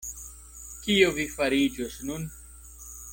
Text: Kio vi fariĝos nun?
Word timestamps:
Kio 0.85 1.11
vi 1.19 1.27
fariĝos 1.35 1.99
nun? 2.09 2.29